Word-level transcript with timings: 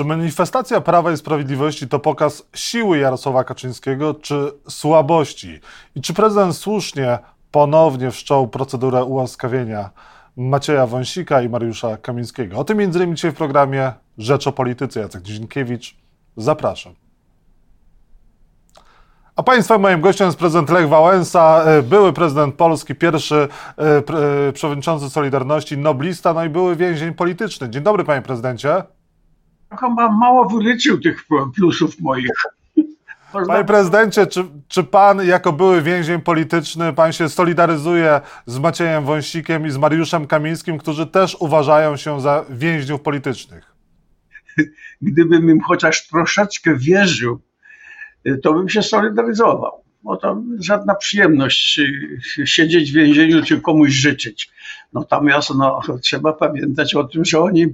Czy 0.00 0.04
manifestacja 0.04 0.80
Prawa 0.80 1.12
i 1.12 1.16
Sprawiedliwości 1.16 1.88
to 1.88 1.98
pokaz 1.98 2.42
siły 2.54 2.98
Jarosława 2.98 3.44
Kaczyńskiego, 3.44 4.14
czy 4.14 4.52
słabości? 4.68 5.60
I 5.94 6.00
czy 6.00 6.14
prezydent 6.14 6.56
słusznie 6.56 7.18
ponownie 7.50 8.10
wszczął 8.10 8.48
procedurę 8.48 9.04
ułaskawienia 9.04 9.90
Macieja 10.36 10.86
Wąsika 10.86 11.42
i 11.42 11.48
Mariusza 11.48 11.96
Kamińskiego? 11.96 12.58
O 12.58 12.64
tym 12.64 12.78
między 12.78 12.98
innymi 12.98 13.14
dzisiaj 13.14 13.30
w 13.30 13.34
programie 13.34 13.92
Rzecz 14.18 14.46
o 14.46 14.52
Polityce. 14.52 15.00
Jacek 15.00 15.22
Dzienkiewicz, 15.22 15.96
zapraszam. 16.36 16.94
A 19.36 19.42
Państwa 19.42 19.78
moim 19.78 20.00
gościem 20.00 20.26
jest 20.26 20.38
prezydent 20.38 20.70
Lech 20.70 20.88
Wałęsa, 20.88 21.62
e, 21.64 21.82
były 21.82 22.12
prezydent 22.12 22.54
Polski, 22.54 22.94
pierwszy 22.94 23.48
e, 24.48 24.52
przewodniczący 24.52 25.10
Solidarności, 25.10 25.78
noblista, 25.78 26.34
no 26.34 26.44
i 26.44 26.48
były 26.48 26.76
więzień 26.76 27.14
polityczny. 27.14 27.70
Dzień 27.70 27.82
dobry, 27.82 28.04
panie 28.04 28.22
prezydencie. 28.22 28.82
Chyba 29.78 30.12
mało 30.12 30.48
wyliczył 30.48 31.00
tych 31.00 31.24
plusów 31.54 32.00
moich. 32.00 32.30
Panie 33.46 33.64
prezydencie, 33.64 34.26
czy, 34.26 34.44
czy 34.68 34.84
pan 34.84 35.26
jako 35.26 35.52
były 35.52 35.82
więzień 35.82 36.20
polityczny, 36.20 36.92
pan 36.92 37.12
się 37.12 37.28
solidaryzuje 37.28 38.20
z 38.46 38.58
Maciejem 38.58 39.04
Wąsikiem 39.04 39.66
i 39.66 39.70
z 39.70 39.76
Mariuszem 39.76 40.26
Kamińskim, 40.26 40.78
którzy 40.78 41.06
też 41.06 41.36
uważają 41.40 41.96
się 41.96 42.20
za 42.20 42.44
więźniów 42.50 43.00
politycznych? 43.00 43.72
Gdybym 45.02 45.50
im 45.50 45.60
chociaż 45.60 46.08
troszeczkę 46.08 46.76
wierzył, 46.76 47.40
to 48.42 48.52
bym 48.52 48.68
się 48.68 48.82
solidaryzował. 48.82 49.72
Bo 50.02 50.16
to 50.16 50.42
żadna 50.58 50.94
przyjemność 50.94 51.80
siedzieć 52.44 52.92
w 52.92 52.94
więzieniu 52.94 53.42
czy 53.42 53.60
komuś 53.60 53.90
życzyć. 53.90 54.50
Natomiast 54.92 55.50
no, 55.54 55.80
trzeba 56.02 56.32
pamiętać 56.32 56.94
o 56.94 57.04
tym, 57.04 57.24
że 57.24 57.40
oni 57.40 57.66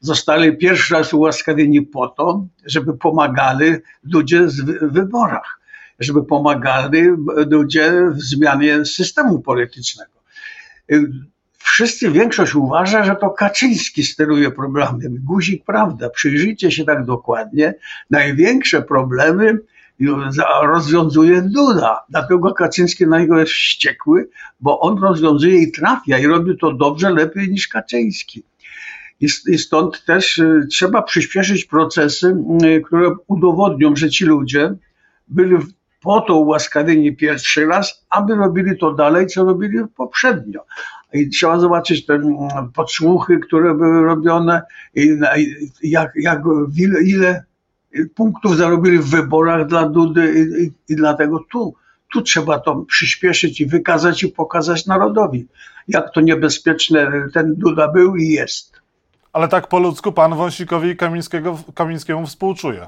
zostali 0.00 0.56
pierwszy 0.56 0.94
raz 0.94 1.14
ułaskawieni 1.14 1.82
po 1.82 2.08
to, 2.08 2.46
żeby 2.66 2.96
pomagali 2.98 3.74
ludzie 4.12 4.40
w 4.40 4.92
wyborach, 4.92 5.60
żeby 5.98 6.24
pomagali 6.24 7.02
ludzie 7.50 7.92
w 8.10 8.22
zmianie 8.22 8.84
systemu 8.84 9.40
politycznego. 9.40 10.12
Wszyscy, 11.58 12.10
większość 12.10 12.54
uważa, 12.54 13.04
że 13.04 13.16
to 13.16 13.30
Kaczyński 13.30 14.02
steruje 14.02 14.50
problemem. 14.50 15.16
Guzik, 15.24 15.64
prawda, 15.64 16.10
przyjrzyjcie 16.10 16.70
się 16.70 16.84
tak 16.84 17.04
dokładnie. 17.04 17.74
Największe 18.10 18.82
problemy 18.82 19.58
rozwiązuje 20.62 21.42
Duda. 21.42 22.04
Dlatego 22.08 22.54
Kaczyński 22.54 23.06
na 23.06 23.18
niego 23.18 23.38
jest 23.38 23.52
wściekły, 23.52 24.28
bo 24.60 24.80
on 24.80 24.98
rozwiązuje 25.02 25.62
i 25.62 25.72
trafia 25.72 26.18
i 26.18 26.26
robi 26.26 26.58
to 26.58 26.72
dobrze, 26.72 27.10
lepiej 27.10 27.50
niż 27.50 27.68
Kaczyński. 27.68 28.42
I 29.20 29.58
stąd 29.58 30.04
też 30.04 30.38
y, 30.38 30.66
trzeba 30.70 31.02
przyspieszyć 31.02 31.64
procesy, 31.64 32.36
y, 32.64 32.80
które 32.80 33.10
udowodnią, 33.26 33.96
że 33.96 34.10
ci 34.10 34.24
ludzie 34.24 34.74
byli 35.28 35.56
po 36.02 36.20
to 36.20 36.34
ułaskawieni 36.34 37.16
pierwszy 37.16 37.66
raz, 37.66 38.06
aby 38.10 38.34
robili 38.34 38.78
to 38.78 38.92
dalej, 38.92 39.26
co 39.26 39.44
robili 39.44 39.78
poprzednio. 39.96 40.64
I 41.12 41.28
trzeba 41.28 41.58
zobaczyć 41.58 42.06
te 42.06 42.20
podsłuchy, 42.74 43.38
które 43.38 43.74
były 43.74 44.04
robione, 44.04 44.62
jak, 45.82 46.12
jak 46.16 46.42
ile, 46.76 47.02
ile 47.02 47.44
punktów 48.14 48.56
zarobili 48.56 48.98
w 48.98 49.10
wyborach 49.10 49.66
dla 49.66 49.88
Dudy 49.88 50.34
i, 50.34 50.64
i, 50.64 50.72
i 50.92 50.96
dlatego 50.96 51.44
tu, 51.50 51.74
tu 52.12 52.22
trzeba 52.22 52.58
to 52.58 52.76
przyspieszyć 52.76 53.60
i 53.60 53.66
wykazać 53.66 54.22
i 54.22 54.28
pokazać 54.28 54.86
narodowi, 54.86 55.46
jak 55.88 56.14
to 56.14 56.20
niebezpieczne 56.20 57.28
ten 57.34 57.54
Duda 57.54 57.88
był 57.88 58.16
i 58.16 58.28
jest. 58.28 58.69
Ale 59.32 59.48
tak 59.48 59.68
po 59.68 59.78
ludzku 59.78 60.12
pan 60.12 60.36
Wąsikowi 60.36 60.88
i 60.90 60.96
Kamińskiemu 61.74 62.26
współczuje. 62.26 62.86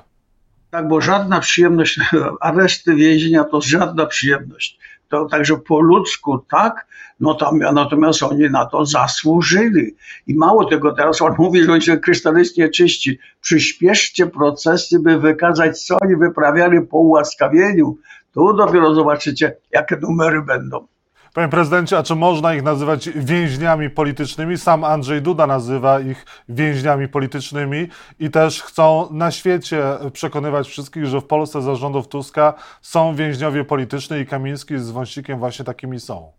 Tak, 0.70 0.88
bo 0.88 1.00
żadna 1.00 1.40
przyjemność, 1.40 2.00
areszty 2.40 2.94
więzienia 2.94 3.44
to 3.44 3.60
żadna 3.60 4.06
przyjemność. 4.06 4.78
To 5.08 5.24
także 5.24 5.56
po 5.56 5.80
ludzku, 5.80 6.38
tak, 6.38 6.86
no 7.20 7.34
tam, 7.34 7.58
natomiast 7.58 8.22
oni 8.22 8.50
na 8.50 8.66
to 8.66 8.86
zasłużyli. 8.86 9.96
I 10.26 10.34
mało 10.34 10.64
tego, 10.64 10.92
teraz 10.92 11.22
on 11.22 11.34
mówi, 11.38 11.64
że 11.64 11.72
on 11.72 11.80
się 11.80 11.96
krystalicznie 11.96 12.68
czyści. 12.68 13.18
Przyspieszcie 13.40 14.26
procesy, 14.26 14.98
by 14.98 15.18
wykazać, 15.18 15.82
co 15.82 15.96
oni 16.02 16.16
wyprawiali 16.16 16.80
po 16.80 16.98
ułaskawieniu. 16.98 17.96
Tu 18.34 18.52
dopiero 18.52 18.94
zobaczycie, 18.94 19.56
jakie 19.70 19.96
numery 19.96 20.42
będą. 20.42 20.86
Panie 21.34 21.48
prezydencie, 21.48 21.98
a 21.98 22.02
czy 22.02 22.14
można 22.14 22.54
ich 22.54 22.62
nazywać 22.62 23.08
więźniami 23.08 23.90
politycznymi? 23.90 24.58
Sam 24.58 24.84
Andrzej 24.84 25.22
Duda 25.22 25.46
nazywa 25.46 26.00
ich 26.00 26.26
więźniami 26.48 27.08
politycznymi 27.08 27.88
i 28.18 28.30
też 28.30 28.62
chcą 28.62 29.08
na 29.12 29.30
świecie 29.30 29.82
przekonywać 30.12 30.68
wszystkich, 30.68 31.06
że 31.06 31.20
w 31.20 31.24
Polsce 31.24 31.62
za 31.62 31.74
rządów 31.74 32.08
Tuska 32.08 32.54
są 32.82 33.14
więźniowie 33.14 33.64
polityczni 33.64 34.18
i 34.18 34.26
Kamiński 34.26 34.78
z 34.78 34.90
Wąsikiem 34.90 35.38
właśnie 35.38 35.64
takimi 35.64 36.00
są. 36.00 36.32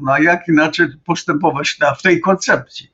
No 0.00 0.18
jak 0.18 0.48
inaczej 0.48 0.86
postępować 1.06 1.78
w 1.98 2.02
tej 2.02 2.20
koncepcji? 2.20 2.90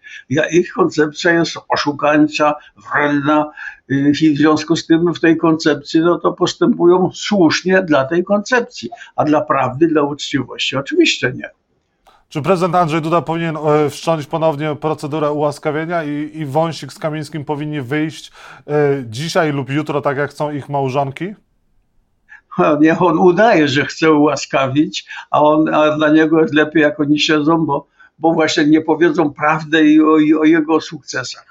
Ich 0.50 0.72
koncepcja 0.72 1.32
jest 1.32 1.56
oszukańcza, 1.68 2.54
wredna 2.92 3.42
y, 3.42 3.79
i 3.90 4.34
w 4.34 4.38
związku 4.38 4.76
z 4.76 4.86
tym 4.86 5.14
w 5.14 5.20
tej 5.20 5.36
koncepcji 5.36 6.00
no 6.00 6.18
to 6.18 6.32
postępują 6.32 7.10
słusznie 7.14 7.82
dla 7.82 8.04
tej 8.04 8.24
koncepcji, 8.24 8.90
a 9.16 9.24
dla 9.24 9.40
prawdy, 9.40 9.86
dla 9.86 10.02
uczciwości 10.02 10.76
oczywiście 10.76 11.32
nie. 11.36 11.50
Czy 12.28 12.42
prezydent 12.42 12.74
Andrzej 12.74 13.02
Duda 13.02 13.22
powinien 13.22 13.56
e, 13.56 13.90
wszcząć 13.90 14.26
ponownie 14.26 14.76
procedurę 14.76 15.30
ułaskawienia 15.30 16.04
i, 16.04 16.30
i 16.34 16.46
Wąsik 16.46 16.92
z 16.92 16.98
Kamińskim 16.98 17.44
powinni 17.44 17.80
wyjść 17.80 18.32
e, 18.66 18.72
dzisiaj 19.06 19.52
lub 19.52 19.70
jutro, 19.70 20.00
tak 20.00 20.16
jak 20.16 20.30
chcą 20.30 20.52
ich 20.52 20.68
małżonki? 20.68 21.34
niech 22.80 23.02
on 23.02 23.18
udaje, 23.18 23.68
że 23.68 23.84
chce 23.84 24.12
ułaskawić, 24.12 25.06
a, 25.30 25.42
on, 25.42 25.74
a 25.74 25.96
dla 25.96 26.08
niego 26.08 26.40
jest 26.40 26.54
lepiej, 26.54 26.82
jak 26.82 27.00
oni 27.00 27.20
siedzą, 27.20 27.66
bo, 27.66 27.86
bo 28.18 28.32
właśnie 28.32 28.66
nie 28.66 28.80
powiedzą 28.80 29.32
prawdę 29.32 29.84
i 29.84 30.00
o, 30.00 30.18
i 30.18 30.34
o 30.34 30.44
jego 30.44 30.80
sukcesach. 30.80 31.49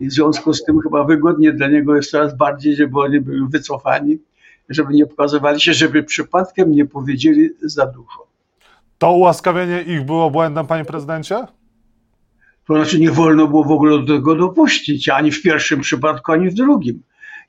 I 0.00 0.06
w 0.06 0.12
związku 0.12 0.54
z 0.54 0.64
tym 0.64 0.80
chyba 0.80 1.04
wygodnie 1.04 1.52
dla 1.52 1.68
niego 1.68 1.96
jest 1.96 2.10
coraz 2.10 2.36
bardziej, 2.36 2.76
żeby 2.76 3.00
oni 3.00 3.20
byli 3.20 3.40
wycofani, 3.48 4.18
żeby 4.68 4.94
nie 4.94 5.06
pokazywali 5.06 5.60
się, 5.60 5.74
żeby 5.74 6.02
przypadkiem 6.02 6.70
nie 6.70 6.86
powiedzieli 6.86 7.50
za 7.62 7.86
dużo. 7.86 8.26
To 8.98 9.12
ułaskawienie 9.12 9.82
ich 9.82 10.04
było 10.04 10.30
błędem, 10.30 10.66
panie 10.66 10.84
prezydencie? 10.84 11.46
To 12.66 12.74
znaczy 12.74 13.00
nie 13.00 13.10
wolno 13.10 13.46
było 13.46 13.64
w 13.64 13.70
ogóle 13.70 13.98
do 13.98 14.16
tego 14.16 14.34
dopuścić, 14.34 15.08
ani 15.08 15.30
w 15.32 15.42
pierwszym 15.42 15.80
przypadku, 15.80 16.32
ani 16.32 16.50
w 16.50 16.54
drugim. 16.54 17.02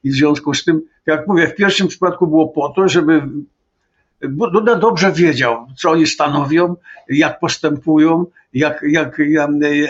I 0.03 0.11
w 0.11 0.13
związku 0.13 0.53
z 0.53 0.63
tym, 0.63 0.81
jak 1.05 1.27
mówię, 1.27 1.47
w 1.47 1.55
pierwszym 1.55 1.87
przypadku 1.87 2.27
było 2.27 2.47
po 2.47 2.69
to, 2.69 2.87
żeby 2.87 3.21
Duda 4.29 4.75
dobrze 4.75 5.11
wiedział, 5.11 5.67
co 5.77 5.91
oni 5.91 6.07
stanowią, 6.07 6.75
jak 7.09 7.39
postępują, 7.39 8.25
jak, 8.53 8.83
jak, 8.87 9.21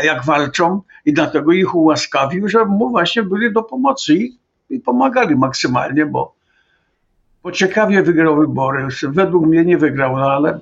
jak, 0.03 0.25
walczą 0.25 0.81
i 1.05 1.13
dlatego 1.13 1.51
ich 1.51 1.75
ułaskawił, 1.75 2.49
że 2.49 2.65
mu 2.65 2.89
właśnie 2.89 3.23
byli 3.23 3.53
do 3.53 3.63
pomocy 3.63 4.15
i, 4.15 4.37
i 4.69 4.79
pomagali 4.79 5.35
maksymalnie, 5.35 6.05
bo, 6.05 6.33
bo 7.43 7.51
ciekawie 7.51 8.03
wygrał 8.03 8.35
wybory. 8.35 8.87
Według 9.03 9.45
mnie 9.45 9.65
nie 9.65 9.77
wygrał, 9.77 10.17
no 10.17 10.31
ale 10.31 10.59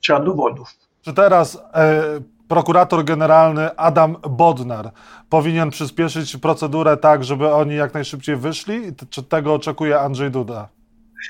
trzeba 0.00 0.20
dowodów. 0.20 0.74
Czy 1.02 1.14
teraz 1.14 1.62
e, 1.74 2.02
prokurator 2.48 3.04
generalny 3.04 3.76
Adam 3.76 4.16
Bodnar 4.30 4.90
powinien 5.28 5.70
przyspieszyć 5.70 6.36
procedurę 6.36 6.96
tak, 6.96 7.24
żeby 7.24 7.52
oni 7.52 7.74
jak 7.74 7.94
najszybciej 7.94 8.36
wyszli? 8.36 8.82
Czy 9.10 9.22
tego 9.22 9.54
oczekuje 9.54 10.00
Andrzej 10.00 10.30
Duda? 10.30 10.75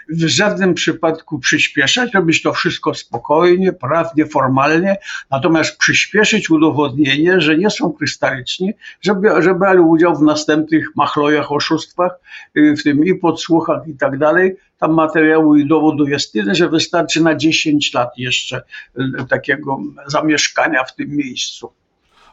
W 0.09 0.27
żadnym 0.27 0.75
przypadku 0.75 1.39
przyspieszać, 1.39 2.15
robić 2.15 2.43
to 2.43 2.53
wszystko 2.53 2.95
spokojnie, 2.95 3.73
prawnie, 3.73 4.27
formalnie, 4.27 4.97
natomiast 5.31 5.79
przyspieszyć 5.79 6.51
udowodnienie, 6.51 7.41
że 7.41 7.59
nie 7.59 7.71
są 7.71 7.93
krystaliczni, 7.93 8.75
żeby, 9.01 9.43
żeby 9.43 9.59
brali 9.59 9.81
udział 9.81 10.17
w 10.17 10.23
następnych 10.23 10.97
machlojach, 10.97 11.53
oszustwach, 11.53 12.13
y, 12.57 12.77
w 12.77 12.83
tym 12.83 13.05
i 13.05 13.15
podsłuchach 13.15 13.89
i 13.89 13.95
tak 13.95 14.19
dalej. 14.19 14.57
Tam 14.79 14.95
materiału 14.95 15.57
i 15.57 15.67
dowodu 15.67 16.09
jest 16.09 16.33
tyle, 16.33 16.55
że 16.55 16.69
wystarczy 16.69 17.23
na 17.23 17.35
10 17.35 17.95
lat 17.95 18.19
jeszcze 18.19 18.63
y, 18.99 19.03
takiego 19.29 19.81
zamieszkania 20.07 20.85
w 20.85 20.95
tym 20.95 21.09
miejscu. 21.09 21.73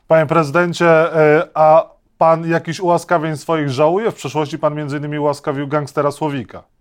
Panie 0.07 0.25
prezydencie, 0.25 0.85
y, 0.85 1.47
a 1.53 1.93
pan 2.17 2.49
jakiś 2.49 2.79
ułaskawień 2.79 3.38
swoich 3.38 3.69
żałuje? 3.69 4.11
W 4.11 4.15
przeszłości 4.15 4.59
pan 4.59 4.75
między 4.75 4.97
innymi 4.97 5.19
ułaskawił 5.19 5.67
gangstera 5.67 6.11
Słowika. 6.11 6.72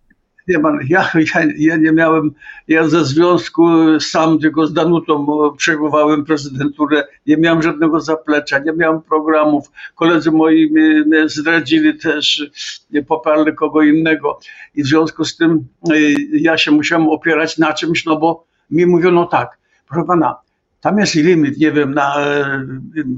Nie 0.48 0.58
ja, 0.88 1.10
ja, 1.34 1.42
ja, 1.58 1.76
nie 1.76 1.92
miałem, 1.92 2.34
ja 2.68 2.88
ze 2.88 3.04
związku 3.04 3.66
sam 4.00 4.38
tylko 4.38 4.66
z 4.66 4.72
Danutą 4.72 5.26
przejmowałem 5.56 6.24
prezydenturę, 6.24 7.04
nie 7.26 7.36
miałem 7.36 7.62
żadnego 7.62 8.00
zaplecza, 8.00 8.58
nie 8.58 8.72
miałem 8.72 9.02
programów. 9.02 9.70
Koledzy 9.94 10.30
moi 10.30 10.70
mnie, 10.72 11.04
mnie 11.06 11.28
zdradzili 11.28 11.98
też, 11.98 12.50
nie 12.90 13.02
poparli 13.02 13.54
kogo 13.54 13.82
innego. 13.82 14.38
I 14.74 14.82
w 14.82 14.86
związku 14.86 15.24
z 15.24 15.36
tym 15.36 15.66
y, 15.92 16.14
ja 16.32 16.58
się 16.58 16.70
musiałem 16.70 17.08
opierać 17.08 17.58
na 17.58 17.72
czymś, 17.72 18.04
no 18.04 18.16
bo 18.16 18.44
mi 18.70 18.86
mówiono 18.86 19.26
tak, 19.26 19.58
proszę 19.88 20.06
pana, 20.06 20.36
Tam 20.82 20.98
jest 20.98 21.14
limit, 21.14 21.58
nie 21.58 21.72
wiem, 21.72 21.94
na 21.94 22.20
e, 22.20 22.66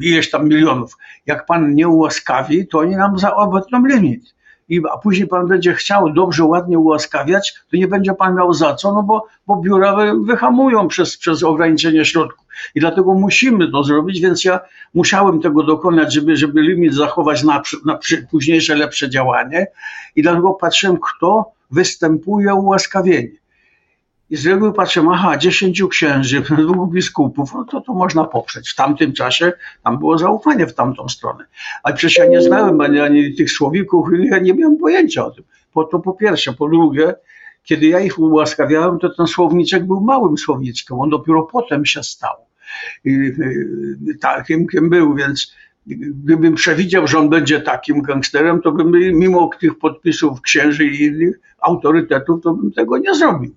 ileś 0.00 0.31
tam 0.31 0.49
milionów. 0.49 0.97
Jak 1.27 1.47
pan 1.47 1.75
nie 1.75 1.88
ułaskawi, 1.88 2.67
to 2.67 2.79
oni 2.79 2.97
nam 2.97 3.19
zaobetną 3.19 3.87
limit. 3.87 4.35
I, 4.69 4.81
a 4.93 4.99
później 4.99 5.29
pan 5.29 5.47
będzie 5.47 5.75
chciał 5.75 6.13
dobrze, 6.13 6.45
ładnie 6.45 6.79
ułaskawiać, 6.79 7.55
to 7.71 7.77
nie 7.77 7.89
będzie 7.89 8.15
pan 8.15 8.37
miał 8.37 8.53
za 8.53 8.75
co, 8.75 8.93
no 8.93 9.03
bo, 9.03 9.27
bo 9.47 9.57
biura 9.57 9.97
wyhamują 10.25 10.89
przez, 10.89 11.17
przez 11.17 11.43
ograniczenie 11.43 12.05
środków. 12.05 12.47
I 12.75 12.81
dlatego 12.81 13.15
musimy 13.15 13.71
to 13.71 13.85
zrobić, 13.85 14.21
więc 14.21 14.45
ja 14.45 14.61
musiałem 14.95 15.41
tego 15.41 15.63
dokonać, 15.63 16.15
żeby, 16.15 16.37
żeby 16.37 16.63
limit 16.63 16.95
zachować 16.95 17.43
na, 17.43 17.63
na 17.85 17.99
późniejsze, 18.31 18.75
lepsze 18.75 19.11
działanie. 19.11 19.67
I 20.17 20.23
dlatego 20.23 20.51
patrzyłem, 20.51 20.99
kto 21.01 21.53
występuje 21.71 22.53
o 22.53 22.57
ułaskawienie. 22.57 23.44
I 24.35 24.37
z 24.37 24.47
reguły 24.47 24.73
patrzę, 24.73 25.05
aha, 25.11 25.39
dziesięciu 25.39 25.89
księży, 25.89 26.43
dwóch 26.59 26.93
biskupów, 26.93 27.55
no 27.55 27.65
to 27.65 27.81
to 27.81 27.95
można 27.95 28.25
poprzeć. 28.25 28.71
W 28.71 28.75
tamtym 28.75 29.13
czasie 29.13 29.53
tam 29.85 29.99
było 29.99 30.19
zaufanie 30.19 30.67
w 30.67 30.75
tamtą 30.75 31.09
stronę. 31.09 31.45
Ale 31.83 31.95
przecież 31.95 32.19
ja 32.19 32.27
nie 32.27 32.43
znałem 32.43 32.81
ani, 32.81 33.01
ani 33.01 33.35
tych 33.35 33.51
słowików, 33.51 34.09
ja 34.31 34.39
nie 34.39 34.55
miałem 34.55 34.77
pojęcia 34.77 35.27
o 35.27 35.31
tym. 35.31 35.45
Po 35.73 35.85
to 35.85 35.99
po 35.99 36.13
pierwsze. 36.13 36.53
Po 36.53 36.69
drugie, 36.69 37.15
kiedy 37.65 37.87
ja 37.87 38.01
ich 38.01 38.19
ułaskawiałem, 38.19 38.99
to 38.99 39.09
ten 39.09 39.27
słowniczek 39.27 39.87
był 39.87 40.01
małym 40.01 40.39
słowniczkiem. 40.39 41.01
On 41.01 41.11
dopiero 41.11 41.43
potem 41.43 41.87
się 41.87 42.03
stał 42.03 42.37
takim, 44.21 44.67
kim 44.69 44.91
był, 44.91 45.15
więc 45.15 45.55
gdybym 45.87 46.55
przewidział, 46.55 47.07
że 47.07 47.19
on 47.19 47.29
będzie 47.29 47.61
takim 47.61 48.03
gangsterem, 48.03 48.63
to 48.63 48.73
bym 48.73 48.93
mimo 49.19 49.51
tych 49.61 49.79
podpisów 49.79 50.41
księży 50.41 50.85
i 50.85 51.03
innych 51.03 51.41
autorytetów, 51.61 52.43
to 52.43 52.55
bym 52.55 52.73
tego 52.73 52.99
nie 52.99 53.15
zrobił. 53.15 53.55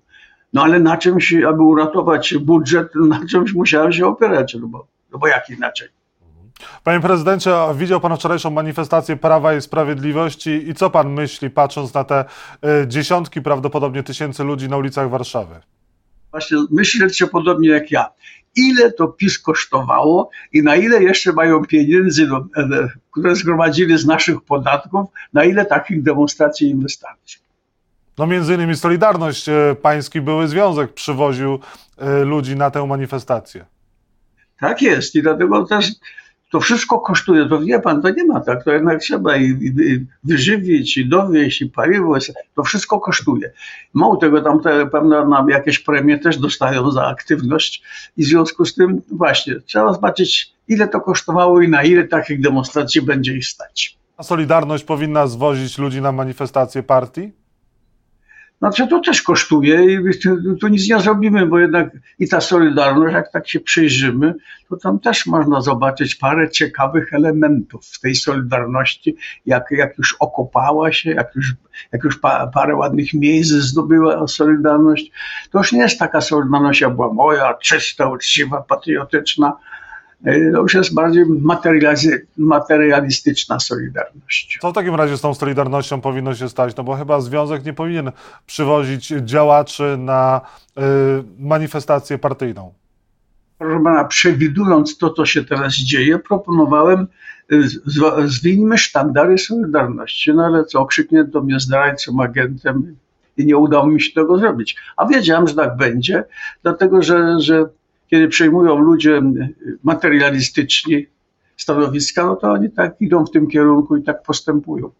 No 0.58 0.64
ale 0.64 0.80
na 0.80 0.98
czymś, 0.98 1.34
aby 1.34 1.62
uratować 1.62 2.38
budżet, 2.38 2.88
na 3.10 3.26
czymś 3.30 3.54
musiałem 3.54 3.94
się 3.94 4.08
opierać, 4.08 4.58
no 4.62 4.68
bo, 4.68 4.88
no 5.12 5.20
bo 5.20 5.28
jak 5.28 5.50
inaczej. 5.50 5.88
Panie 6.84 7.00
prezydencie, 7.00 7.52
widział 7.76 8.00
pan 8.00 8.18
wczorajszą 8.18 8.50
manifestację 8.50 9.16
Prawa 9.16 9.56
i 9.56 9.62
Sprawiedliwości 9.62 10.70
i 10.70 10.74
co 10.74 10.90
pan 10.90 11.14
myśli, 11.14 11.50
patrząc 11.50 11.94
na 11.94 12.04
te 12.04 12.26
y, 12.84 12.88
dziesiątki, 12.88 13.42
prawdopodobnie 13.42 14.04
tysięcy 14.04 14.44
ludzi 14.44 14.70
na 14.70 14.78
ulicach 14.78 15.10
Warszawy? 15.10 15.56
Właśnie 16.32 16.58
myślcie 16.72 17.28
podobnie 17.28 17.70
jak 17.70 17.92
ja. 17.92 18.10
Ile 18.56 18.92
to 18.92 19.08
PiS 19.08 19.40
kosztowało 19.40 20.30
i 20.54 20.64
na 20.64 20.76
ile 20.76 21.04
jeszcze 21.04 21.34
mają 21.34 21.66
pieniędzy, 21.66 22.28
no, 22.28 22.48
e, 22.58 22.90
które 23.12 23.36
zgromadzili 23.36 23.98
z 23.98 24.06
naszych 24.06 24.42
podatków, 24.42 25.10
na 25.34 25.44
ile 25.44 25.66
takich 25.66 26.04
demonstracji 26.04 26.70
im 26.70 26.80
wystarczy? 26.80 27.47
No 28.18 28.28
między 28.28 28.54
innymi 28.54 28.76
Solidarność, 28.76 29.50
e, 29.50 29.76
pański 29.82 30.22
były 30.22 30.48
związek 30.48 30.94
przywoził 30.94 31.60
e, 31.98 32.24
ludzi 32.24 32.56
na 32.56 32.72
tę 32.72 32.86
manifestację. 32.88 33.66
Tak 34.60 34.82
jest 34.82 35.16
i 35.16 35.22
dlatego 35.22 35.66
też 35.66 35.92
to 36.52 36.60
wszystko 36.60 37.00
kosztuje. 37.00 37.50
To 37.50 37.60
wie 37.60 37.80
pan, 37.80 38.02
to 38.02 38.10
nie 38.10 38.26
ma 38.26 38.40
tak, 38.40 38.64
to 38.64 38.72
jednak 38.72 39.00
trzeba 39.00 39.38
i, 39.38 39.44
i 39.44 40.06
wyżywić, 40.24 40.98
i 40.98 41.10
dowieść, 41.10 41.62
i 41.62 41.70
paliwo, 41.70 42.18
to 42.56 42.64
wszystko 42.64 43.00
kosztuje. 43.00 43.52
Mało 43.94 44.16
tego, 44.18 44.42
tam 44.42 44.62
te, 44.62 44.88
pewne 44.88 45.28
nam 45.28 45.50
jakieś 45.50 45.80
premie 45.80 46.20
też 46.20 46.38
dostają 46.38 46.92
za 46.92 47.08
aktywność 47.08 47.84
i 48.18 48.24
w 48.24 48.28
związku 48.28 48.66
z 48.66 48.76
tym 48.76 49.02
właśnie 49.12 49.56
trzeba 49.60 49.94
zobaczyć, 49.94 50.54
ile 50.68 50.88
to 50.88 51.02
kosztowało 51.02 51.62
i 51.62 51.70
na 51.70 51.84
ile 51.84 52.08
takich 52.08 52.42
demonstracji 52.42 53.02
będzie 53.02 53.38
ich 53.38 53.46
stać. 53.46 53.98
A 54.18 54.24
Solidarność 54.24 54.84
powinna 54.84 55.28
zwozić 55.28 55.78
ludzi 55.78 56.02
na 56.02 56.12
manifestację 56.12 56.84
partii? 56.84 57.32
Znaczy 58.60 58.88
to 58.88 59.00
też 59.00 59.22
kosztuje 59.22 59.94
i 59.94 60.20
tu, 60.20 60.56
tu, 60.56 60.68
nic 60.68 60.90
nie 60.90 61.00
zrobimy, 61.00 61.46
bo 61.46 61.60
jednak 61.60 61.90
i 62.20 62.28
ta 62.28 62.42
Solidarność, 62.42 63.14
jak 63.14 63.32
tak 63.32 63.48
się 63.48 63.60
przyjrzymy, 63.60 64.34
to 64.70 64.78
tam 64.78 65.00
też 65.00 65.26
można 65.26 65.62
zobaczyć 65.62 66.16
parę 66.16 66.50
ciekawych 66.50 67.14
elementów 67.14 67.86
w 67.86 68.00
tej 68.00 68.16
Solidarności, 68.16 69.16
jak, 69.46 69.72
jak 69.72 69.98
już 69.98 70.16
okopała 70.20 70.92
się, 70.92 71.12
jak 71.12 71.36
już, 71.36 71.54
jak 71.92 72.04
już 72.04 72.20
pa, 72.20 72.48
parę 72.48 72.76
ładnych 72.76 73.14
miejsc 73.14 73.52
zdobyła 73.52 74.28
Solidarność. 74.28 75.12
To 75.52 75.58
już 75.58 75.72
nie 75.72 75.80
jest 75.80 76.00
taka 76.00 76.22
Solidarność, 76.22 76.82
jak 76.82 76.96
była 76.96 77.14
moja, 77.14 77.54
czysta, 77.54 78.10
uczciwa, 78.10 78.62
patriotyczna, 78.62 79.54
to 80.24 80.62
już 80.62 80.74
jest 80.74 80.94
bardziej 80.94 81.26
materialistyczna 82.38 83.60
solidarność. 83.60 84.58
Co 84.62 84.72
w 84.72 84.74
takim 84.74 84.96
razie 84.96 85.18
z 85.18 85.22
tą 85.22 85.34
solidarnością 85.34 86.02
powinno 86.02 86.36
się 86.36 86.50
stać? 86.50 86.76
No 86.76 86.84
bo 86.84 86.96
chyba 86.96 87.22
związek 87.22 87.66
nie 87.66 87.74
powinien 87.74 88.12
przywozić 88.46 89.08
działaczy 89.08 89.98
na 89.98 90.42
y, 90.78 90.82
manifestację 91.40 92.18
partyjną. 92.18 92.74
Proszę 93.58 93.84
pana, 93.84 94.06
przewidując 94.06 94.98
to, 94.98 95.10
co 95.10 95.26
się 95.26 95.44
teraz 95.44 95.74
dzieje, 95.74 96.20
proponowałem 96.20 97.08
y, 97.52 97.64
zwinimy 98.26 98.78
sztandary 98.78 99.38
Solidarności. 99.38 100.34
No 100.34 100.46
ale 100.46 100.66
co, 100.66 100.80
okrzyknięto 100.80 101.42
mnie 101.42 101.60
zdrajcą, 101.60 102.24
agentem 102.24 102.96
i 103.38 103.46
nie 103.46 103.58
udało 103.58 103.88
mi 103.88 104.02
się 104.02 104.14
tego 104.14 104.38
zrobić. 104.38 104.78
A 104.98 105.06
wiedziałem, 105.06 105.48
że 105.48 105.56
tak 105.56 105.78
będzie, 105.78 106.24
dlatego 106.64 107.02
że, 107.02 107.40
że 107.40 107.66
kiedy 108.08 108.28
przejmują 108.28 108.78
ludzie 108.78 109.22
materialistyczni 109.84 111.06
stanowiska, 111.58 112.26
no 112.26 112.36
to 112.36 112.52
oni 112.52 112.72
tak 112.72 113.02
idą 113.02 113.26
w 113.26 113.32
tym 113.32 113.48
kierunku 113.48 113.98
i 113.98 114.04
tak 114.04 114.24
postępują. 114.24 114.92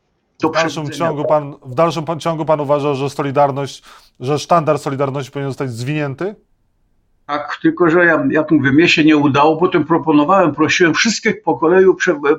w 0.44 0.52
dalszym, 0.52 0.90
ciągu 0.90 1.26
pan, 1.26 1.56
w 1.66 1.76
dalszym 1.76 2.04
ciągu 2.20 2.46
pan 2.46 2.60
uważa, 2.60 2.94
że 2.94 3.10
Solidarność, 3.10 3.84
że 4.20 4.40
sztandar 4.40 4.80
Solidarności 4.80 5.32
powinien 5.32 5.50
zostać 5.52 5.72
zwinięty? 5.72 6.36
Tak, 7.26 7.60
tylko 7.62 7.90
że 7.90 8.06
ja, 8.06 8.28
jak 8.32 8.52
mówię, 8.52 8.72
mnie 8.72 8.90
się 8.90 9.04
nie 9.04 9.18
udało, 9.18 9.58
potem 9.58 9.86
proponowałem, 9.86 10.56
prosiłem 10.56 10.94
wszystkich 10.94 11.42
po 11.42 11.58
kolei, 11.58 11.86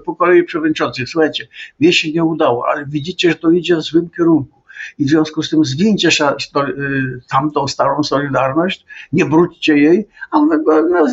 po 0.04 0.16
kolei 0.16 0.44
przewodniczących, 0.44 1.08
słuchajcie, 1.08 1.48
mnie 1.80 1.92
się 1.92 2.12
nie 2.12 2.24
udało, 2.24 2.68
ale 2.68 2.86
widzicie, 2.86 3.28
że 3.30 3.34
to 3.34 3.50
idzie 3.50 3.76
w 3.76 3.82
złym 3.82 4.10
kierunku 4.10 4.57
i 4.98 5.04
w 5.04 5.08
związku 5.08 5.42
z 5.42 5.50
tym 5.50 5.64
zwincie 5.64 6.08
y, 6.08 7.20
tamtą 7.30 7.68
starą 7.68 8.02
Solidarność, 8.02 8.86
nie 9.12 9.24
brudźcie 9.24 9.78
jej, 9.78 10.08
a 10.30 10.40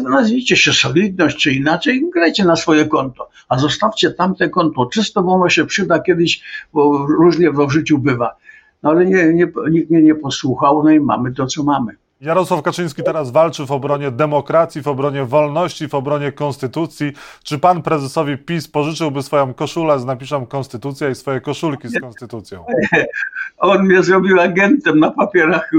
nazwijcie 0.03 0.57
się 0.57 0.73
Solidność 0.73 1.37
czy 1.37 1.53
inaczej 1.53 2.09
grajcie 2.13 2.45
na 2.45 2.55
swoje 2.55 2.85
konto, 2.85 3.29
a 3.49 3.57
zostawcie 3.57 4.11
tamte 4.11 4.49
konto 4.49 4.85
czysto, 4.85 5.23
bo 5.23 5.31
ono 5.31 5.49
się 5.49 5.65
przyda 5.65 5.99
kiedyś, 5.99 6.43
bo 6.73 7.07
różnie 7.07 7.51
w 7.51 7.69
życiu 7.69 7.97
bywa. 7.97 8.35
No 8.83 8.89
ale 8.89 9.05
nie, 9.05 9.33
nie, 9.33 9.47
nikt 9.71 9.89
mnie 9.89 10.01
nie 10.01 10.15
posłuchał, 10.15 10.83
no 10.83 10.89
i 10.89 10.99
mamy 10.99 11.33
to, 11.33 11.45
co 11.45 11.63
mamy. 11.63 11.95
Jarosław 12.25 12.61
Kaczyński 12.61 13.03
teraz 13.03 13.31
walczy 13.31 13.65
w 13.65 13.71
obronie 13.71 14.11
demokracji, 14.11 14.81
w 14.81 14.87
obronie 14.87 15.25
wolności, 15.25 15.87
w 15.87 15.95
obronie 15.95 16.31
konstytucji. 16.31 17.13
Czy 17.43 17.59
pan 17.59 17.81
prezesowi 17.81 18.37
PiS 18.37 18.67
pożyczyłby 18.67 19.23
swoją 19.23 19.53
koszulę 19.53 19.99
z 19.99 20.05
napiszem 20.05 20.45
Konstytucja 20.45 21.09
i 21.09 21.15
swoje 21.15 21.41
koszulki 21.41 21.87
z 21.87 21.99
Konstytucją? 21.99 22.65
On 23.57 23.85
mnie 23.85 24.03
zrobił 24.03 24.39
agentem 24.39 24.99
na 24.99 25.11
papierach, 25.11 25.71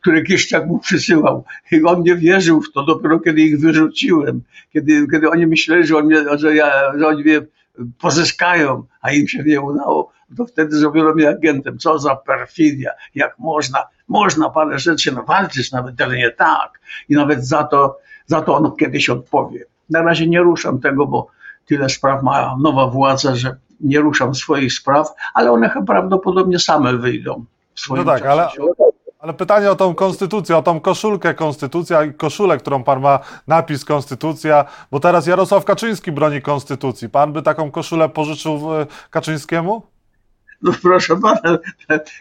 które 0.00 0.22
Kieszczak 0.22 0.66
mu 0.66 0.78
przysyłał. 0.78 1.44
I 1.72 1.82
on 1.84 2.02
nie 2.02 2.16
wierzył 2.16 2.62
w 2.62 2.72
to 2.72 2.84
dopiero 2.84 3.20
kiedy 3.20 3.40
ich 3.40 3.60
wyrzuciłem. 3.60 4.42
Kiedy, 4.72 5.06
kiedy 5.10 5.30
oni 5.30 5.46
myśleli, 5.46 5.86
że, 5.86 5.96
on 5.96 6.06
mnie, 6.06 6.38
że, 6.38 6.54
ja, 6.54 6.98
że 6.98 7.06
oni 7.06 7.22
mnie 7.22 7.40
pozyskają, 8.00 8.84
a 9.00 9.12
im 9.12 9.28
się 9.28 9.42
nie 9.42 9.60
udało, 9.60 10.12
to 10.36 10.46
wtedy 10.46 10.76
zrobiono 10.76 11.14
mnie 11.14 11.28
agentem. 11.28 11.78
Co 11.78 11.98
za 11.98 12.16
perfidia, 12.16 12.90
jak 13.14 13.38
można 13.38 13.84
można 14.12 14.50
parę 14.50 14.78
rzeczy 14.78 15.12
walczyć, 15.26 15.72
nawet 15.72 16.00
ale 16.00 16.16
nie 16.16 16.30
tak. 16.30 16.80
I 17.08 17.14
nawet 17.14 17.46
za 17.46 17.64
to, 17.64 17.98
za 18.26 18.42
to 18.42 18.56
on 18.56 18.76
kiedyś 18.76 19.10
odpowie. 19.10 19.64
Na 19.90 20.02
razie 20.02 20.26
nie 20.26 20.40
ruszam 20.40 20.80
tego, 20.80 21.06
bo 21.06 21.26
tyle 21.66 21.88
spraw 21.88 22.22
ma 22.22 22.56
nowa 22.60 22.86
władza, 22.86 23.36
że 23.36 23.56
nie 23.80 24.00
ruszam 24.00 24.34
swoich 24.34 24.72
spraw, 24.72 25.08
ale 25.34 25.52
one 25.52 25.70
prawdopodobnie 25.86 26.58
same 26.58 26.96
wyjdą 26.96 27.44
w 27.74 27.80
swoim 27.80 28.04
No 28.04 28.12
tak, 28.12 28.26
ale, 28.26 28.48
ale 29.18 29.34
pytanie 29.34 29.70
o 29.70 29.76
tą 29.76 29.94
konstytucję, 29.94 30.56
o 30.56 30.62
tą 30.62 30.80
koszulkę 30.80 31.34
konstytucja 31.34 32.04
i 32.04 32.14
koszulę, 32.14 32.58
którą 32.58 32.84
pan 32.84 33.00
ma 33.00 33.18
napis 33.46 33.84
konstytucja, 33.84 34.64
bo 34.90 35.00
teraz 35.00 35.26
Jarosław 35.26 35.64
Kaczyński 35.64 36.12
broni 36.12 36.42
konstytucji. 36.42 37.08
Pan 37.08 37.32
by 37.32 37.42
taką 37.42 37.70
koszulę 37.70 38.08
pożyczył 38.08 38.60
Kaczyńskiemu? 39.10 39.91
No 40.62 40.72
proszę 40.82 41.16
pana, 41.16 41.58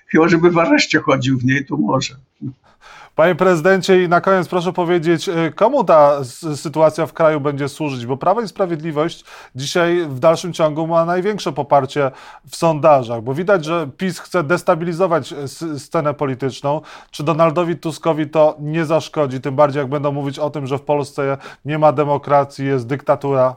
chyba 0.07 0.29
żeby 0.29 0.51
w 0.51 0.57
areszcie 0.57 1.00
chodził 1.00 1.39
w 1.39 1.45
niej, 1.45 1.65
to 1.65 1.77
może. 1.77 2.15
Panie 3.15 3.36
prezydencie, 3.36 4.03
i 4.03 4.10
na 4.10 4.21
koniec 4.21 4.48
proszę 4.48 4.74
powiedzieć, 4.74 5.29
y, 5.29 5.51
komu 5.55 5.83
ta 5.83 6.24
sytuacja 6.55 7.05
w 7.05 7.13
kraju 7.13 7.39
będzie 7.39 7.69
służyć? 7.69 8.05
Bo 8.05 8.17
Prawo 8.17 8.41
i 8.41 8.48
Sprawiedliwość 8.48 9.25
dzisiaj 9.55 10.05
w 10.10 10.19
dalszym 10.19 10.53
ciągu 10.53 10.88
ma 10.88 11.05
największe 11.05 11.51
poparcie 11.51 12.12
w 12.50 12.55
sondażach, 12.55 13.21
bo 13.21 13.33
widać, 13.33 13.65
że 13.65 13.89
PiS 13.98 14.19
chce 14.19 14.43
destabilizować 14.43 15.33
y, 15.62 15.79
scenę 15.79 16.13
polityczną. 16.13 16.81
Czy 17.12 17.24
Donaldowi 17.24 17.75
Tuskowi 17.75 18.29
to 18.29 18.55
nie 18.60 18.86
zaszkodzi? 18.86 19.41
Tym 19.41 19.55
bardziej, 19.55 19.79
jak 19.79 19.89
będą 19.89 20.12
mówić 20.12 20.39
o 20.39 20.50
tym, 20.50 20.67
że 20.67 20.77
w 20.77 20.81
Polsce 20.81 21.38
nie 21.65 21.79
ma 21.79 21.91
demokracji, 21.91 22.65
jest 22.65 22.88
dyktatura. 22.88 23.55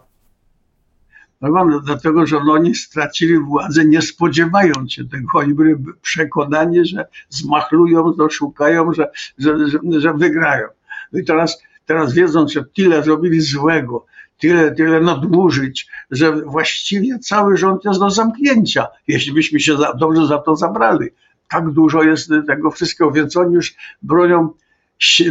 No, 1.51 1.81
dlatego, 1.81 2.27
że 2.27 2.39
oni 2.39 2.75
stracili 2.75 3.39
władzę, 3.39 3.85
nie 3.85 4.03
spodziewając 4.03 4.93
się 4.93 5.05
tego. 5.05 5.29
Oni 5.35 5.55
byli 5.55 5.75
przekonani, 6.03 6.87
że 6.87 7.07
zmachlują, 7.29 8.15
że 8.19 8.31
szukają, 8.31 8.93
że, 8.93 9.11
że, 9.39 9.69
że, 9.69 9.79
że 10.01 10.15
wygrają. 10.15 10.69
No 11.13 11.19
i 11.21 11.25
teraz 11.25 11.63
teraz 11.87 12.15
wiedząc, 12.15 12.53
że 12.53 12.65
tyle 12.65 13.03
zrobili 13.03 13.41
złego, 13.41 14.07
tyle, 14.39 14.75
tyle 14.75 15.01
nadużyć, 15.01 15.89
że 16.11 16.33
właściwie 16.33 17.19
cały 17.19 17.57
rząd 17.57 17.85
jest 17.85 18.01
do 18.01 18.11
zamknięcia, 18.11 18.87
jeśli 19.09 19.33
byśmy 19.33 19.61
się 19.61 19.77
za, 19.77 19.93
dobrze 19.95 20.27
za 20.27 20.39
to 20.39 20.57
zabrali. 20.57 21.09
Tak 21.49 21.71
dużo 21.71 22.03
jest 22.03 22.31
tego 22.47 22.71
wszystkiego, 22.71 23.11
więc 23.11 23.37
oni 23.37 23.55
już 23.55 23.75
bronią, 24.03 24.51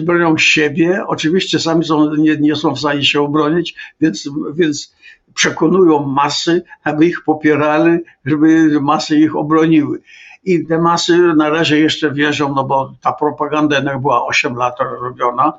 bronią 0.01 0.38
siebie. 0.38 1.03
Oczywiście 1.08 1.60
sami 1.60 1.86
są, 1.86 2.15
nie, 2.15 2.38
nie 2.38 2.55
są 2.55 2.75
w 2.75 2.79
stanie 2.79 3.03
się 3.03 3.22
obronić, 3.22 3.75
więc, 4.01 4.29
więc 4.55 4.96
przekonują 5.35 6.05
masy, 6.07 6.63
aby 6.83 7.05
ich 7.05 7.23
popierali, 7.23 7.99
żeby 8.25 8.81
masy 8.81 9.19
ich 9.19 9.35
obroniły. 9.35 10.01
I 10.43 10.65
te 10.65 10.77
masy 10.77 11.17
na 11.17 11.49
razie 11.49 11.79
jeszcze 11.79 12.11
wierzą, 12.11 12.55
no 12.55 12.63
bo 12.63 12.93
ta 13.01 13.13
propaganda 13.13 13.75
jednak 13.75 14.01
była 14.01 14.25
8 14.25 14.55
lat 14.55 14.75
robiona, 15.01 15.53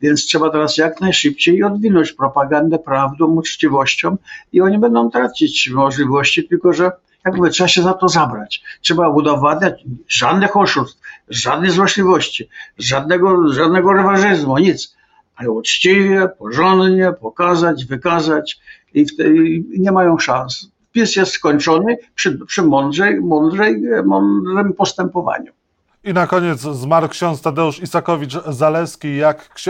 więc 0.00 0.26
trzeba 0.26 0.50
teraz 0.50 0.76
jak 0.76 1.00
najszybciej 1.00 1.62
odwinąć 1.62 2.12
propagandę 2.12 2.78
prawdą, 2.78 3.26
uczciwością 3.26 4.16
i 4.52 4.60
oni 4.60 4.78
będą 4.78 5.10
tracić 5.10 5.70
możliwości, 5.70 6.48
tylko 6.48 6.72
że 6.72 6.92
jak 7.24 7.36
mówię, 7.36 7.50
trzeba 7.50 7.68
się 7.68 7.82
za 7.82 7.94
to 7.94 8.08
zabrać. 8.08 8.62
Trzeba 8.80 9.08
udowadniać 9.08 9.84
żadnych 10.08 10.56
oszustw, 10.56 11.00
żadnej 11.28 11.70
złośliwości, 11.70 12.48
żadnego, 12.78 13.52
żadnego 13.52 13.92
rewanżyzmu, 13.92 14.58
nic. 14.58 14.96
Ale 15.40 15.50
uczciwie, 15.50 16.28
porządnie 16.38 17.12
pokazać, 17.20 17.84
wykazać 17.84 18.60
i, 18.94 19.06
i 19.72 19.80
nie 19.80 19.92
mają 19.92 20.18
szans. 20.18 20.70
PiS 20.92 21.16
jest 21.16 21.32
skończony 21.32 21.96
przy, 22.14 22.38
przy 22.46 22.62
mądrzej, 22.62 23.20
mądrzej, 23.20 23.82
mądrym 24.04 24.72
postępowaniu. 24.72 25.52
I 26.04 26.12
na 26.12 26.26
koniec 26.26 26.60
zmarł 26.60 27.08
ksiądz 27.08 27.42
Tadeusz 27.42 27.80
Isakowicz-Zaleski. 27.80 29.16
Jak 29.16 29.60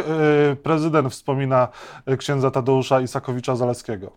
y, 0.52 0.56
prezydent 0.56 1.12
wspomina 1.12 1.68
księdza 2.18 2.50
Tadeusza 2.50 3.00
Isakowicza-Zaleskiego? 3.00 4.10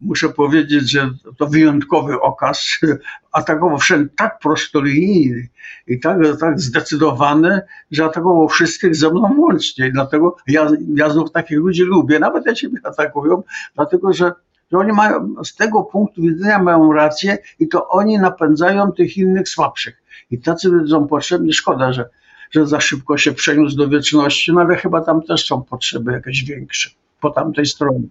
Muszę 0.00 0.28
powiedzieć, 0.28 0.90
że 0.90 1.10
to 1.38 1.46
wyjątkowy 1.46 2.20
okaz, 2.20 2.78
atakował 3.32 3.78
wszędzie 3.78 4.14
tak 4.16 4.38
prostolinijny 4.38 5.48
i 5.86 6.00
tak, 6.00 6.18
tak 6.40 6.60
zdecydowany, 6.60 7.60
że 7.90 8.04
atakował 8.04 8.48
wszystkich 8.48 8.96
ze 8.96 9.10
mną 9.10 9.34
łącznie. 9.38 9.88
I 9.88 9.92
dlatego 9.92 10.36
ja, 10.46 10.70
ja 10.94 11.10
znów 11.10 11.32
takich 11.32 11.58
ludzi 11.58 11.82
lubię, 11.82 12.18
nawet 12.18 12.46
jak 12.46 12.56
mnie 12.62 12.80
atakują, 12.84 13.42
dlatego 13.74 14.12
że, 14.12 14.32
że 14.72 14.78
oni 14.78 14.92
mają, 14.92 15.34
z 15.44 15.56
tego 15.56 15.82
punktu 15.82 16.22
widzenia 16.22 16.58
mają 16.58 16.92
rację 16.92 17.38
i 17.58 17.68
to 17.68 17.88
oni 17.88 18.18
napędzają 18.18 18.92
tych 18.92 19.16
innych 19.16 19.48
słabszych. 19.48 20.02
I 20.30 20.38
tacy 20.38 20.68
ludzie 20.68 20.90
są 20.90 21.06
potrzebni. 21.06 21.52
Szkoda, 21.52 21.92
że, 21.92 22.08
że 22.50 22.66
za 22.66 22.80
szybko 22.80 23.18
się 23.18 23.32
przeniósł 23.32 23.76
do 23.76 23.88
wieczności, 23.88 24.52
no 24.52 24.60
ale 24.60 24.76
chyba 24.76 25.00
tam 25.00 25.22
też 25.22 25.46
są 25.46 25.62
potrzeby 25.62 26.12
jakieś 26.12 26.44
większe 26.44 26.90
po 27.20 27.30
tamtej 27.30 27.66
stronie. 27.66 28.08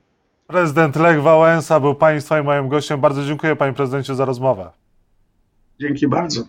Prezydent 0.50 0.96
Lech 0.96 1.22
Wałęsa 1.22 1.80
był 1.80 1.96
Państwa 1.96 2.40
i 2.40 2.44
moim 2.44 2.70
gościem. 2.70 3.02
Bardzo 3.02 3.26
dziękuję 3.26 3.56
Panie 3.56 3.74
Prezydencie 3.74 4.16
za 4.16 4.26
rozmowę. 4.26 4.72
Dzięki 5.80 6.08
bardzo. 6.08 6.44